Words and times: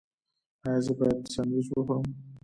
ایا 0.65 0.79
زه 0.85 0.91
باید 0.99 1.19
سنډویچ 1.33 1.67
وخورم؟ 1.71 2.05